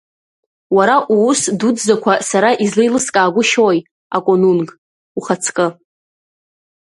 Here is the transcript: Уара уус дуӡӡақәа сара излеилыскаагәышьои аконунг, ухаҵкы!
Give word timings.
Уара 0.75 0.95
уус 1.15 1.41
дуӡӡақәа 1.59 2.13
сара 2.29 2.49
излеилыскаагәышьои 2.63 3.79
аконунг, 4.15 4.69
ухаҵкы! 5.17 5.67